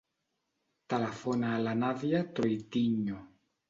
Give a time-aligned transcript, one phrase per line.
[0.93, 3.25] Telefona a la Nàdia Troitiño.